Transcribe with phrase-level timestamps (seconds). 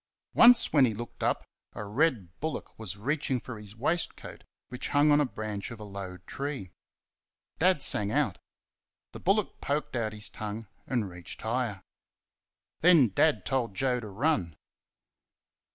[0.33, 1.43] Once when he looked up
[1.73, 5.83] a red bullock was reaching for his waistcoat, which hung on a branch of a
[5.83, 6.71] low tree.
[7.59, 8.39] Dad sang out.
[9.11, 11.83] The bullock poked out his tongue and reached higher.
[12.79, 14.55] Then Dad told Joe to run.